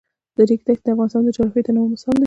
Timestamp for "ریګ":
0.49-0.61